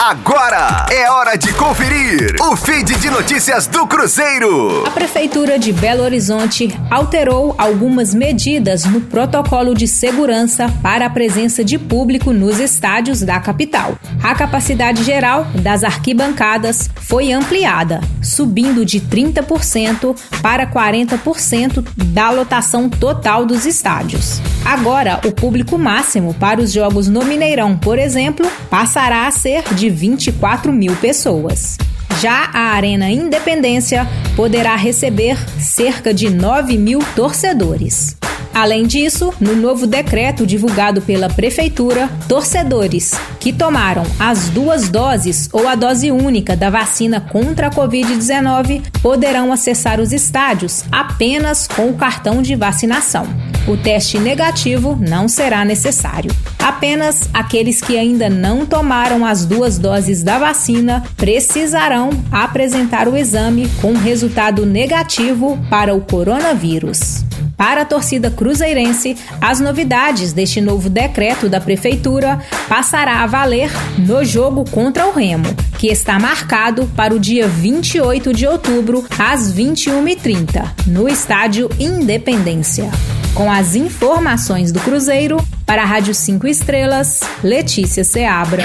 Agora 0.00 0.86
é 0.92 1.10
hora 1.10 1.36
de 1.36 1.52
conferir 1.54 2.36
o 2.40 2.54
feed 2.54 2.96
de 3.00 3.10
notícias 3.10 3.66
do 3.66 3.84
Cruzeiro. 3.84 4.84
A 4.86 4.90
Prefeitura 4.92 5.58
de 5.58 5.72
Belo 5.72 6.04
Horizonte 6.04 6.68
alterou 6.88 7.52
algumas 7.58 8.14
medidas 8.14 8.84
no 8.84 9.00
protocolo 9.00 9.74
de 9.74 9.88
segurança 9.88 10.72
para 10.80 11.06
a 11.06 11.10
presença 11.10 11.64
de 11.64 11.76
público 11.76 12.32
nos 12.32 12.60
estádios 12.60 13.22
da 13.22 13.40
capital. 13.40 13.98
A 14.22 14.36
capacidade 14.36 15.02
geral 15.02 15.44
das 15.52 15.82
arquibancadas 15.82 16.88
foi 16.94 17.32
ampliada, 17.32 18.00
subindo 18.22 18.84
de 18.84 19.00
30% 19.00 20.16
para 20.40 20.64
40% 20.64 21.84
da 21.96 22.30
lotação 22.30 22.88
total 22.88 23.44
dos 23.44 23.66
estádios. 23.66 24.40
Agora, 24.64 25.20
o 25.24 25.32
público 25.32 25.76
máximo 25.78 26.34
para 26.34 26.60
os 26.60 26.72
jogos 26.72 27.08
no 27.08 27.24
Mineirão, 27.24 27.76
por 27.76 27.98
exemplo, 27.98 28.46
passará 28.70 29.26
a 29.26 29.30
ser 29.30 29.64
de 29.74 29.87
24 29.90 30.72
mil 30.72 30.94
pessoas. 30.96 31.78
Já 32.20 32.50
a 32.52 32.72
Arena 32.72 33.10
Independência 33.10 34.06
poderá 34.34 34.74
receber 34.74 35.38
cerca 35.60 36.12
de 36.12 36.28
9 36.28 36.76
mil 36.76 36.98
torcedores. 37.14 38.17
Além 38.58 38.88
disso, 38.88 39.32
no 39.38 39.54
novo 39.54 39.86
decreto 39.86 40.44
divulgado 40.44 41.00
pela 41.00 41.30
Prefeitura, 41.30 42.10
torcedores 42.28 43.12
que 43.38 43.52
tomaram 43.52 44.02
as 44.18 44.48
duas 44.48 44.88
doses 44.88 45.48
ou 45.52 45.68
a 45.68 45.76
dose 45.76 46.10
única 46.10 46.56
da 46.56 46.68
vacina 46.68 47.20
contra 47.20 47.68
a 47.68 47.70
Covid-19 47.70 48.82
poderão 49.00 49.52
acessar 49.52 50.00
os 50.00 50.12
estádios 50.12 50.82
apenas 50.90 51.68
com 51.68 51.88
o 51.88 51.94
cartão 51.94 52.42
de 52.42 52.56
vacinação. 52.56 53.28
O 53.68 53.76
teste 53.76 54.18
negativo 54.18 54.98
não 55.00 55.28
será 55.28 55.64
necessário. 55.64 56.32
Apenas 56.58 57.30
aqueles 57.32 57.80
que 57.80 57.96
ainda 57.96 58.28
não 58.28 58.66
tomaram 58.66 59.24
as 59.24 59.46
duas 59.46 59.78
doses 59.78 60.24
da 60.24 60.36
vacina 60.36 61.04
precisarão 61.16 62.10
apresentar 62.32 63.06
o 63.06 63.16
exame 63.16 63.70
com 63.80 63.92
resultado 63.92 64.66
negativo 64.66 65.56
para 65.70 65.94
o 65.94 66.00
coronavírus. 66.00 67.27
Para 67.58 67.82
a 67.82 67.84
torcida 67.84 68.30
cruzeirense, 68.30 69.16
as 69.40 69.58
novidades 69.58 70.32
deste 70.32 70.60
novo 70.60 70.88
decreto 70.88 71.48
da 71.48 71.60
Prefeitura 71.60 72.38
passará 72.68 73.24
a 73.24 73.26
valer 73.26 73.68
no 73.98 74.24
jogo 74.24 74.64
contra 74.70 75.08
o 75.08 75.12
Remo, 75.12 75.52
que 75.76 75.88
está 75.88 76.20
marcado 76.20 76.86
para 76.94 77.12
o 77.12 77.18
dia 77.18 77.48
28 77.48 78.32
de 78.32 78.46
outubro, 78.46 79.04
às 79.18 79.52
21h30, 79.52 80.70
no 80.86 81.08
Estádio 81.08 81.68
Independência. 81.80 82.92
Com 83.34 83.50
as 83.50 83.74
informações 83.74 84.70
do 84.70 84.78
Cruzeiro, 84.78 85.44
para 85.66 85.82
a 85.82 85.84
Rádio 85.84 86.14
5 86.14 86.46
Estrelas, 86.46 87.20
Letícia 87.42 88.04
Seabra. 88.04 88.64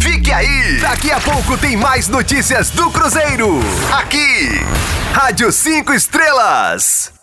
Fique 0.00 0.32
aí! 0.32 0.78
Daqui 0.80 1.12
a 1.12 1.20
pouco 1.20 1.56
tem 1.56 1.76
mais 1.76 2.08
notícias 2.08 2.70
do 2.70 2.90
Cruzeiro. 2.90 3.60
Aqui, 3.92 4.60
Rádio 5.12 5.52
5 5.52 5.92
Estrelas. 5.94 7.13